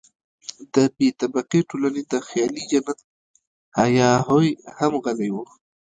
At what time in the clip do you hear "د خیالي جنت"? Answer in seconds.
2.11-2.99